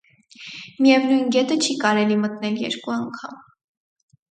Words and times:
Միևնույն 0.85 1.21
գետը 1.35 1.59
չի 1.67 1.77
կարելի 1.85 2.19
մտնել 2.23 2.59
երկու 2.65 2.97
անգամ։ 2.97 3.39